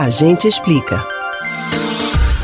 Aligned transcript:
A 0.00 0.08
gente 0.08 0.48
explica. 0.48 1.06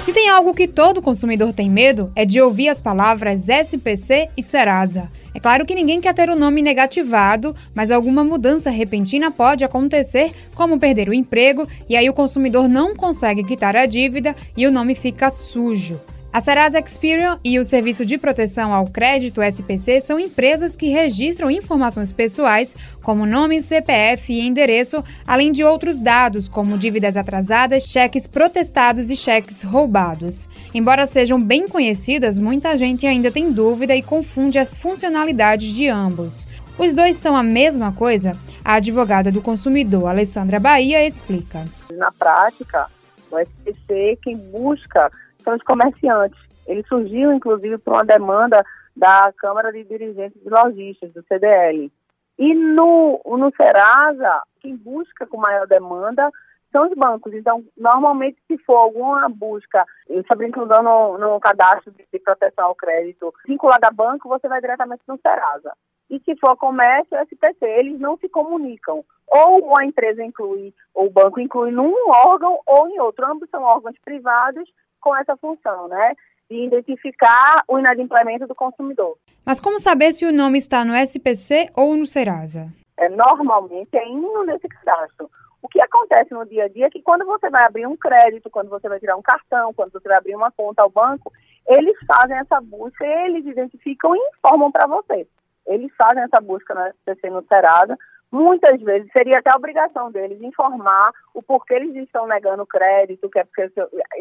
Se 0.05 0.12
tem 0.12 0.29
algo 0.29 0.53
que 0.53 0.69
todo 0.69 1.01
consumidor 1.01 1.55
tem 1.55 1.71
medo, 1.71 2.13
é 2.15 2.23
de 2.23 2.39
ouvir 2.39 2.69
as 2.69 2.83
palavras 2.83 3.49
SPC 3.49 4.29
e 4.37 4.43
Serasa. 4.43 5.09
É 5.35 5.40
claro 5.40 5.64
que 5.64 5.74
ninguém 5.74 5.98
quer 5.98 6.14
ter 6.14 6.29
o 6.29 6.37
nome 6.37 6.61
negativado, 6.61 7.56
mas 7.74 7.90
alguma 7.90 8.22
mudança 8.22 8.69
repentina 8.69 9.30
pode 9.30 9.64
acontecer, 9.64 10.32
como 10.54 10.79
perder 10.79 11.08
o 11.08 11.14
emprego, 11.14 11.66
e 11.89 11.96
aí 11.96 12.11
o 12.11 12.12
consumidor 12.12 12.69
não 12.69 12.95
consegue 12.95 13.43
quitar 13.43 13.75
a 13.75 13.86
dívida 13.86 14.36
e 14.54 14.66
o 14.66 14.70
nome 14.70 14.95
fica 14.95 15.30
sujo. 15.30 15.98
A 16.37 16.41
Serasa 16.43 16.79
Experian 16.79 17.41
e 17.43 17.59
o 17.59 17.64
Serviço 17.64 18.05
de 18.05 18.18
Proteção 18.18 18.75
ao 18.75 18.85
Crédito 18.85 19.41
SPC 19.41 20.03
são 20.03 20.21
empresas 20.21 20.77
que 20.77 20.91
registram 20.91 21.50
informações 21.50 22.12
pessoais, 22.12 22.77
como 23.03 23.25
nome, 23.25 23.62
CPF 23.62 24.35
e 24.35 24.46
endereço, 24.46 25.03
além 25.27 25.50
de 25.50 25.64
outros 25.64 25.99
dados, 25.99 26.46
como 26.46 26.77
dívidas 26.77 27.17
atrasadas, 27.17 27.85
cheques 27.85 28.26
protestados 28.26 29.09
e 29.09 29.17
cheques 29.17 29.62
roubados. 29.62 30.46
Embora 30.75 31.07
sejam 31.07 31.40
bem 31.40 31.67
conhecidas, 31.67 32.37
muita 32.37 32.77
gente 32.77 33.06
ainda 33.06 33.31
tem 33.33 33.50
dúvida 33.50 33.97
e 33.97 34.03
confunde 34.03 34.59
as 34.59 34.77
funcionalidades 34.77 35.70
de 35.70 35.89
ambos. 35.89 36.47
Os 36.78 36.92
dois 36.92 37.17
são 37.17 37.34
a 37.34 37.42
mesma 37.42 37.92
coisa? 37.92 38.33
A 38.62 38.75
advogada 38.75 39.33
do 39.33 39.41
consumidor, 39.41 40.09
Alessandra 40.09 40.61
Bahia, 40.61 41.06
explica. 41.06 41.64
Na 41.92 42.12
prática, 42.12 42.89
o 43.31 43.39
SPC 43.39 44.19
quem 44.23 44.37
busca 44.37 45.11
são 45.47 45.55
os 45.55 45.62
comerciantes. 45.62 46.39
Ele 46.67 46.83
surgiu, 46.83 47.33
inclusive, 47.33 47.78
por 47.78 47.92
uma 47.92 48.05
demanda 48.05 48.64
da 48.97 49.33
Câmara 49.39 49.73
de 49.73 49.84
Dirigentes 49.84 50.42
de 50.42 50.50
Lojistas, 50.50 51.12
do 51.12 51.23
CDL. 51.23 51.92
E 52.39 52.55
no, 52.55 53.20
no 53.25 53.53
Serasa, 53.56 54.42
quem 54.61 54.77
busca 54.77 55.27
com 55.27 55.39
maior 55.39 55.67
demanda 55.67 56.31
são 56.73 56.89
os 56.89 56.95
bancos. 56.95 57.33
Então, 57.33 57.64
normalmente, 57.77 58.39
se 58.48 58.59
for 58.59 58.77
alguma 58.77 59.28
busca 59.28 59.87
sobre 60.27 60.48
inclusão 60.48 60.83
no, 60.83 61.19
no 61.19 61.41
cadastro 61.41 61.92
de, 61.92 62.19
proteção 62.19 62.67
ao 62.67 62.75
crédito 62.75 63.33
vinculada 63.47 63.87
a 63.87 63.92
banco, 63.92 64.29
você 64.29 64.48
vai 64.48 64.61
diretamente 64.61 65.03
no 65.07 65.19
Serasa. 65.19 65.73
E 66.11 66.20
se 66.20 66.37
for 66.37 66.57
comércio, 66.57 67.17
SPC, 67.19 67.65
eles 67.65 68.01
não 68.01 68.17
se 68.17 68.29
comunicam. 68.29 69.05
Ou 69.29 69.77
a 69.77 69.85
empresa 69.85 70.23
inclui, 70.23 70.75
ou 70.95 71.07
o 71.07 71.11
banco 71.11 71.41
inclui 71.41 71.70
num 71.70 72.11
órgão 72.11 72.59
ou 72.67 72.89
em 72.89 73.01
outro. 73.01 73.27
Ambos 73.27 73.48
são 73.51 73.63
órgãos 73.63 73.97
privados 74.05 74.69
com 75.07 75.15
essa 75.15 75.37
função, 75.37 75.87
né? 75.87 76.15
De 76.51 76.67
identificar 76.67 77.62
o 77.69 77.79
inadimplemento 77.79 78.45
do 78.45 78.57
consumidor. 78.57 79.17
Mas 79.45 79.61
como 79.61 79.79
saber 79.79 80.13
se 80.13 80.27
o 80.27 80.33
nome 80.33 80.59
está 80.59 80.85
no 80.85 80.97
SPC 80.97 81.71
ou 81.77 81.95
no 81.95 82.05
Serasa? 82.07 82.67
É, 82.97 83.09
normalmente 83.09 83.97
é 83.97 84.09
indo 84.09 84.45
nesse 84.45 84.67
cadastro. 84.67 85.31
O 85.63 85.69
que 85.69 85.81
acontece 85.81 86.35
no 86.35 86.45
dia 86.45 86.65
a 86.65 86.69
dia 86.69 86.87
é 86.87 86.91
que 86.91 87.03
quando 87.03 87.25
você 87.25 87.48
vai 87.48 87.65
abrir 87.65 87.87
um 87.87 87.97
crédito, 87.97 88.51
quando 88.51 88.69
você 88.69 88.89
vai 88.89 88.98
tirar 88.98 89.17
um 89.17 89.23
cartão, 89.23 89.73
quando 89.75 89.93
você 89.93 90.09
vai 90.09 90.19
abrir 90.19 90.35
uma 90.35 90.51
conta 90.51 90.83
ao 90.83 90.91
banco, 90.91 91.33
eles 91.69 91.97
fazem 92.05 92.37
essa 92.39 92.61
busca, 92.61 93.07
eles 93.07 93.47
identificam 93.47 94.17
e 94.17 94.19
informam 94.19 94.73
para 94.73 94.89
você. 94.89 95.25
Eles 95.69 95.93
fazem 95.97 96.25
essa 96.25 96.41
busca 96.41 96.75
no 96.75 96.85
SPC 96.89 97.31
no 97.31 97.45
Serasa, 97.47 97.97
muitas 98.31 98.81
vezes 98.81 99.11
seria 99.13 99.39
até 99.39 99.55
obrigação 99.55 100.11
deles 100.11 100.41
informar 100.43 101.13
o 101.35 101.43
porquê 101.43 101.75
eles 101.75 101.95
estão 101.97 102.27
negando 102.27 102.67
crédito, 102.67 103.29
que 103.31 103.39
é 103.39 103.45
porque, 103.45 103.71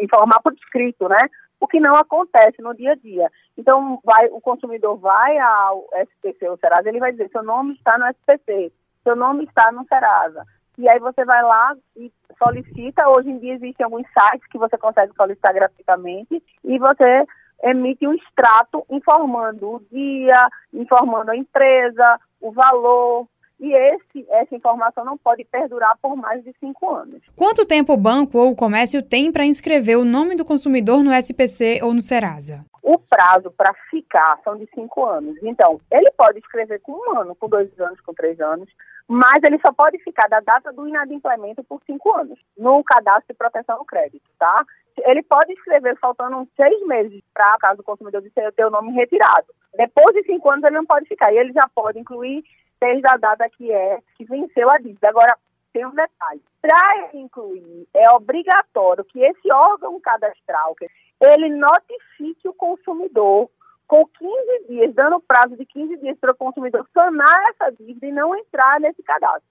informar 0.02 0.42
por 0.42 0.54
escrito, 0.54 1.10
né? 1.10 1.30
O 1.60 1.68
que 1.68 1.80
não 1.80 1.96
acontece 1.96 2.62
no 2.62 2.76
dia 2.76 2.92
a 2.92 2.96
dia. 2.96 3.32
Então, 3.58 4.00
vai, 4.04 4.28
o 4.28 4.42
consumidor 4.42 4.98
vai 4.98 5.38
ao 5.38 5.86
SPC 5.94 6.50
ou 6.50 6.58
Serasa, 6.58 6.90
ele 6.90 7.00
vai 7.00 7.12
dizer, 7.12 7.30
seu 7.30 7.44
nome 7.44 7.74
está 7.74 7.98
no 7.98 8.08
SPC, 8.08 8.72
seu 9.04 9.16
nome 9.16 9.46
está 9.46 9.72
no 9.72 9.86
Serasa. 9.88 10.44
E 10.78 10.90
aí 10.90 11.00
você 11.00 11.24
vai 11.24 11.42
lá 11.42 11.76
e 11.96 12.12
solicita, 12.38 13.08
hoje 13.08 13.30
em 13.30 13.40
dia 13.40 13.54
existem 13.54 13.86
alguns 13.86 14.06
sites 14.08 14.46
que 14.50 14.58
você 14.58 14.78
consegue 14.78 15.14
solicitar 15.16 15.54
gratuitamente, 15.54 16.44
e 16.64 16.78
você 16.78 17.26
emite 17.64 18.06
um 18.06 18.14
extrato 18.14 18.86
informando 18.90 19.76
o 19.76 19.82
dia, 19.90 20.50
informando 20.74 21.32
a 21.32 21.38
empresa, 21.38 22.20
o 22.42 22.52
valor, 22.52 23.28
e 23.60 23.74
esse, 23.74 24.26
essa 24.30 24.56
informação 24.56 25.06
não 25.06 25.18
pode 25.18 25.44
perdurar 25.46 25.98
por 26.02 26.16
mais 26.16 26.44
de 26.44 26.54
cinco 26.60 26.94
anos. 26.94 27.22
Quanto 27.36 27.66
tempo 27.66 27.94
o 27.94 27.98
banco 27.98 28.38
ou 28.38 28.52
o 28.52 28.56
comércio 28.56 29.02
tem 29.02 29.32
para 29.32 29.46
inscrever 29.46 29.98
o 29.98 30.06
nome 30.06 30.36
do 30.36 30.46
consumidor 30.46 31.04
no 31.04 31.14
SPC 31.14 31.80
ou 31.82 31.94
no 31.94 32.02
Serasa? 32.02 32.66
O 32.84 33.00
prazo 33.00 33.52
para 33.52 33.74
ficar 33.90 34.40
são 34.44 34.58
de 34.58 34.68
cinco 34.76 35.06
anos. 35.06 35.36
Então, 35.42 35.80
ele 35.92 36.12
pode 36.12 36.40
escrever 36.40 36.80
com 36.82 36.92
um 36.92 37.20
ano, 37.20 37.36
com 37.36 37.50
dois 37.50 37.68
anos, 37.80 38.00
com 38.02 38.14
três 38.14 38.40
anos, 38.40 38.70
mas 39.08 39.44
ele 39.44 39.60
só 39.60 39.72
pode 39.72 39.98
ficar 40.00 40.28
da 40.28 40.40
data 40.40 40.72
do 40.74 40.88
inadimplemento 40.88 41.64
por 41.64 41.82
cinco 41.86 42.16
anos 42.16 42.40
no 42.58 42.84
cadastro 42.84 43.34
de 43.34 43.38
proteção 43.38 43.78
ao 43.78 43.86
crédito, 43.86 44.30
tá? 44.38 44.66
Ele 45.04 45.22
pode 45.24 45.52
escrever 45.54 45.98
faltando 46.00 46.48
seis 46.56 46.86
meses 46.88 47.22
para 47.34 47.58
caso 47.60 47.82
o 47.82 47.84
consumidor 47.84 48.24
ter 48.56 48.66
o 48.66 48.70
nome 48.70 48.94
retirado. 48.94 49.48
Depois 49.76 50.16
de 50.16 50.24
cinco 50.24 50.50
anos 50.50 50.64
ele 50.64 50.76
não 50.76 50.86
pode 50.86 51.06
ficar. 51.06 51.34
E 51.34 51.38
ele 51.38 51.52
já 51.52 51.68
pode 51.76 52.00
incluir 52.00 52.44
desde 52.86 53.08
a 53.08 53.18
data 53.18 53.50
que 53.50 53.72
é 53.72 54.00
que 54.16 54.26
venceu 54.26 54.70
a 54.70 54.78
dívida. 54.78 55.10
Agora, 55.10 55.36
tem 55.74 55.86
um 55.86 55.92
detalhe. 55.94 56.42
Para 56.62 57.10
incluir, 57.14 57.88
é 57.94 58.10
obrigatório 58.12 59.04
que 59.04 59.20
esse 59.20 59.52
órgão 59.52 60.00
cadastral, 60.00 60.76
ele 61.20 61.50
notifique 61.50 62.48
o 62.48 62.54
consumidor 62.54 63.50
com 63.88 64.06
15 64.06 64.68
dias, 64.68 64.96
dando 64.96 65.20
prazo 65.20 65.56
de 65.56 65.66
15 65.66 65.98
dias 65.98 66.18
para 66.20 66.32
o 66.32 66.36
consumidor 66.36 66.88
sanar 66.94 67.52
essa 67.52 67.72
dívida 67.72 68.08
e 68.08 68.12
não 68.12 68.36
entrar 68.36 68.80
nesse 68.80 69.04
cadastro. 69.04 69.46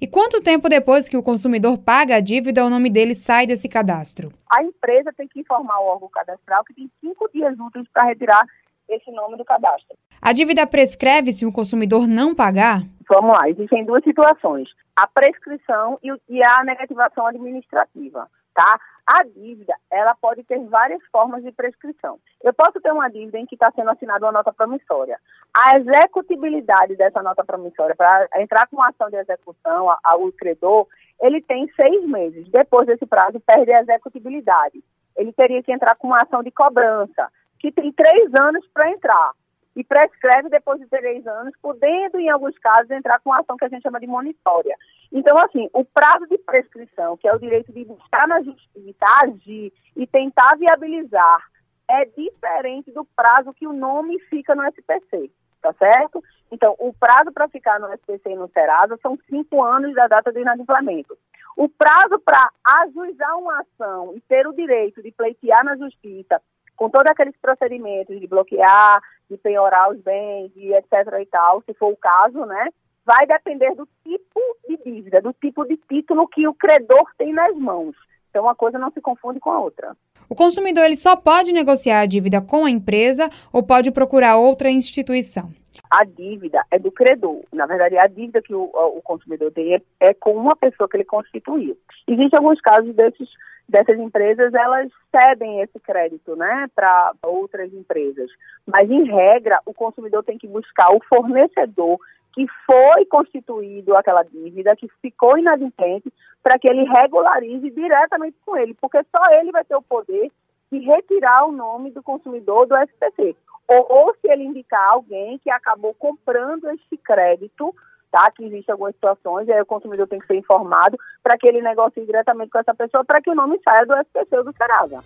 E 0.00 0.06
quanto 0.06 0.42
tempo 0.42 0.68
depois 0.68 1.08
que 1.08 1.16
o 1.16 1.22
consumidor 1.22 1.76
paga 1.78 2.16
a 2.16 2.20
dívida, 2.20 2.64
o 2.64 2.70
nome 2.70 2.88
dele 2.88 3.14
sai 3.14 3.46
desse 3.46 3.68
cadastro? 3.68 4.28
A 4.48 4.62
empresa 4.62 5.12
tem 5.16 5.26
que 5.26 5.40
informar 5.40 5.80
o 5.80 5.86
órgão 5.86 6.08
cadastral 6.08 6.64
que 6.64 6.74
tem 6.74 6.90
cinco 7.00 7.28
dias 7.32 7.58
úteis 7.58 7.88
para 7.92 8.04
retirar 8.04 8.44
esse 8.90 9.10
nome 9.10 9.36
do 9.36 9.44
cadastro. 9.44 9.96
A 10.20 10.32
dívida 10.32 10.66
prescreve 10.66 11.32
se 11.32 11.46
o 11.46 11.52
consumidor 11.52 12.06
não 12.06 12.34
pagar? 12.34 12.82
Vamos 13.08 13.32
lá, 13.32 13.48
existem 13.48 13.84
duas 13.84 14.04
situações: 14.04 14.68
a 14.94 15.06
prescrição 15.06 15.98
e 16.28 16.42
a 16.42 16.64
negativação 16.64 17.26
administrativa, 17.26 18.28
tá? 18.54 18.80
A 19.06 19.24
dívida, 19.24 19.74
ela 19.90 20.14
pode 20.14 20.44
ter 20.44 20.58
várias 20.66 21.02
formas 21.10 21.42
de 21.42 21.50
prescrição. 21.50 22.18
Eu 22.44 22.54
posso 22.54 22.80
ter 22.80 22.92
uma 22.92 23.08
dívida 23.08 23.38
em 23.38 23.46
que 23.46 23.56
está 23.56 23.72
sendo 23.72 23.90
assinada 23.90 24.24
uma 24.24 24.30
nota 24.30 24.52
promissória. 24.52 25.18
A 25.52 25.78
executibilidade 25.78 26.94
dessa 26.94 27.20
nota 27.20 27.42
promissória, 27.42 27.96
para 27.96 28.28
entrar 28.36 28.68
com 28.68 28.76
uma 28.76 28.90
ação 28.90 29.10
de 29.10 29.16
execução 29.16 29.88
ao 30.04 30.30
credor, 30.30 30.86
ele 31.20 31.42
tem 31.42 31.68
seis 31.74 32.06
meses. 32.06 32.48
Depois 32.50 32.86
desse 32.86 33.04
prazo, 33.04 33.40
perde 33.40 33.72
a 33.72 33.80
executibilidade. 33.80 34.80
Ele 35.16 35.32
teria 35.32 35.60
que 35.60 35.72
entrar 35.72 35.96
com 35.96 36.06
uma 36.06 36.22
ação 36.22 36.42
de 36.42 36.52
cobrança 36.52 37.28
que 37.60 37.70
tem 37.70 37.92
três 37.92 38.34
anos 38.34 38.66
para 38.72 38.90
entrar 38.90 39.32
e 39.76 39.84
prescreve 39.84 40.48
depois 40.48 40.80
de 40.80 40.86
três 40.88 41.24
anos, 41.26 41.54
podendo, 41.62 42.18
em 42.18 42.28
alguns 42.28 42.58
casos, 42.58 42.90
entrar 42.90 43.20
com 43.20 43.30
uma 43.30 43.40
ação 43.40 43.56
que 43.56 43.64
a 43.64 43.68
gente 43.68 43.82
chama 43.82 44.00
de 44.00 44.06
monitória. 44.06 44.74
Então, 45.12 45.38
assim, 45.38 45.68
o 45.72 45.84
prazo 45.84 46.26
de 46.26 46.38
prescrição, 46.38 47.16
que 47.16 47.28
é 47.28 47.32
o 47.32 47.38
direito 47.38 47.72
de 47.72 47.84
buscar 47.84 48.26
na 48.26 48.42
justiça, 48.42 49.06
agir 49.22 49.72
e 49.94 50.06
tentar 50.06 50.56
viabilizar, 50.56 51.40
é 51.88 52.04
diferente 52.04 52.90
do 52.92 53.04
prazo 53.16 53.52
que 53.52 53.66
o 53.66 53.72
nome 53.72 54.18
fica 54.28 54.54
no 54.54 54.64
SPC, 54.64 55.30
tá 55.60 55.72
certo? 55.74 56.22
Então, 56.50 56.74
o 56.78 56.92
prazo 56.92 57.30
para 57.32 57.48
ficar 57.48 57.78
no 57.78 57.92
SPC 57.92 58.30
e 58.30 58.36
no 58.36 58.48
Serasa 58.48 58.98
são 59.02 59.18
cinco 59.28 59.62
anos 59.62 59.94
da 59.94 60.08
data 60.08 60.32
do 60.32 60.40
inadimplemento. 60.40 61.16
O 61.56 61.68
prazo 61.68 62.18
para 62.20 62.50
ajuizar 62.64 63.36
uma 63.38 63.60
ação 63.60 64.14
e 64.16 64.20
ter 64.22 64.46
o 64.46 64.52
direito 64.52 65.02
de 65.02 65.12
pleitear 65.12 65.64
na 65.64 65.76
justiça 65.76 66.40
com 66.80 66.88
todos 66.88 67.08
aqueles 67.08 67.36
procedimentos 67.36 68.18
de 68.18 68.26
bloquear, 68.26 69.02
de 69.30 69.36
penhorar 69.36 69.90
os 69.90 70.00
bens, 70.00 70.50
e 70.56 70.72
etc. 70.72 70.92
e 71.20 71.26
tal, 71.26 71.62
se 71.66 71.74
for 71.74 71.92
o 71.92 71.96
caso, 71.96 72.46
né? 72.46 72.68
Vai 73.04 73.26
depender 73.26 73.74
do 73.74 73.86
tipo 74.02 74.40
de 74.66 74.78
dívida, 74.78 75.20
do 75.20 75.30
tipo 75.34 75.66
de 75.66 75.76
título 75.76 76.26
que 76.26 76.48
o 76.48 76.54
credor 76.54 77.04
tem 77.18 77.34
nas 77.34 77.54
mãos. 77.54 77.94
Então, 78.30 78.44
uma 78.44 78.54
coisa 78.54 78.78
não 78.78 78.90
se 78.92 79.00
confunde 79.02 79.38
com 79.38 79.50
a 79.50 79.60
outra. 79.60 79.94
O 80.26 80.34
consumidor 80.34 80.84
ele 80.86 80.96
só 80.96 81.16
pode 81.16 81.52
negociar 81.52 82.00
a 82.00 82.06
dívida 82.06 82.40
com 82.40 82.64
a 82.64 82.70
empresa 82.70 83.28
ou 83.52 83.62
pode 83.62 83.90
procurar 83.90 84.38
outra 84.38 84.70
instituição? 84.70 85.50
A 85.90 86.04
dívida 86.04 86.64
é 86.70 86.78
do 86.78 86.90
credor. 86.90 87.42
Na 87.52 87.66
verdade, 87.66 87.98
a 87.98 88.06
dívida 88.06 88.40
que 88.40 88.54
o, 88.54 88.70
o 88.72 89.02
consumidor 89.02 89.52
tem 89.52 89.74
é, 89.74 89.82
é 90.00 90.14
com 90.14 90.32
uma 90.32 90.56
pessoa 90.56 90.88
que 90.88 90.96
ele 90.96 91.04
constituiu. 91.04 91.76
Existem 92.08 92.38
alguns 92.38 92.60
casos 92.62 92.94
desses 92.94 93.28
dessas 93.70 93.98
empresas, 93.98 94.52
elas 94.52 94.90
cedem 95.10 95.60
esse 95.60 95.78
crédito 95.80 96.36
né, 96.36 96.66
para 96.74 97.12
outras 97.24 97.72
empresas. 97.72 98.30
Mas, 98.66 98.90
em 98.90 99.04
regra, 99.04 99.60
o 99.64 99.72
consumidor 99.72 100.22
tem 100.24 100.36
que 100.36 100.46
buscar 100.46 100.90
o 100.90 101.00
fornecedor 101.08 101.98
que 102.32 102.46
foi 102.66 103.04
constituído 103.06 103.96
aquela 103.96 104.22
dívida, 104.22 104.76
que 104.76 104.88
ficou 105.00 105.38
inadimplente, 105.38 106.12
para 106.42 106.58
que 106.58 106.68
ele 106.68 106.84
regularize 106.84 107.70
diretamente 107.70 108.36
com 108.44 108.56
ele, 108.56 108.74
porque 108.74 108.98
só 109.14 109.32
ele 109.32 109.50
vai 109.50 109.64
ter 109.64 109.76
o 109.76 109.82
poder 109.82 110.30
de 110.70 110.78
retirar 110.78 111.46
o 111.46 111.52
nome 111.52 111.90
do 111.90 112.02
consumidor 112.02 112.66
do 112.66 112.76
SPC. 112.76 113.34
Ou, 113.66 113.86
ou 113.88 114.14
se 114.14 114.30
ele 114.30 114.44
indicar 114.44 114.90
alguém 114.90 115.38
que 115.38 115.50
acabou 115.50 115.94
comprando 115.94 116.70
esse 116.70 116.96
crédito 116.96 117.74
tá? 118.10 118.30
Que 118.30 118.44
existem 118.44 118.72
algumas 118.72 118.94
situações, 118.94 119.48
e 119.48 119.52
aí 119.52 119.60
o 119.60 119.66
consumidor 119.66 120.06
tem 120.06 120.18
que 120.18 120.26
ser 120.26 120.36
informado 120.36 120.98
para 121.22 121.38
que 121.38 121.46
ele 121.46 121.62
negocie 121.62 122.04
diretamente 122.04 122.50
com 122.50 122.58
essa 122.58 122.74
pessoa 122.74 123.04
para 123.04 123.20
que 123.20 123.30
o 123.30 123.34
nome 123.34 123.60
saia 123.64 123.86
do 123.86 123.94
SPC 123.94 124.36
ou 124.36 124.44
do 124.44 124.52
Serasa. 124.56 125.02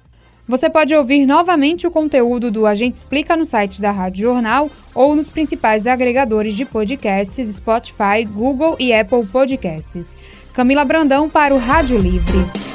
Você 0.46 0.68
pode 0.68 0.94
ouvir 0.94 1.24
novamente 1.24 1.86
o 1.86 1.90
conteúdo 1.90 2.50
do 2.50 2.66
Agente 2.66 2.98
Explica 2.98 3.34
no 3.34 3.46
site 3.46 3.80
da 3.80 3.90
Rádio 3.90 4.24
Jornal 4.24 4.68
ou 4.94 5.16
nos 5.16 5.30
principais 5.30 5.86
agregadores 5.86 6.54
de 6.54 6.66
podcasts 6.66 7.56
Spotify, 7.56 8.24
Google 8.30 8.76
e 8.78 8.92
Apple 8.92 9.26
Podcasts. 9.26 10.14
Camila 10.52 10.84
Brandão 10.84 11.30
para 11.30 11.54
o 11.54 11.58
Rádio 11.58 11.98
Livre. 11.98 12.73